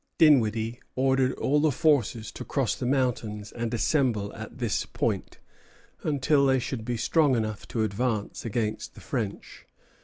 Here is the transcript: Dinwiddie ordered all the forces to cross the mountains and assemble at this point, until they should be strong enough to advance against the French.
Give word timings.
Dinwiddie 0.17 0.79
ordered 0.95 1.33
all 1.33 1.59
the 1.59 1.71
forces 1.71 2.31
to 2.31 2.43
cross 2.43 2.73
the 2.73 2.87
mountains 2.87 3.51
and 3.51 3.71
assemble 3.71 4.33
at 4.33 4.57
this 4.57 4.83
point, 4.83 5.37
until 6.01 6.47
they 6.47 6.57
should 6.57 6.83
be 6.83 6.97
strong 6.97 7.35
enough 7.35 7.67
to 7.67 7.83
advance 7.83 8.43
against 8.43 8.95
the 8.95 9.01
French. 9.01 9.67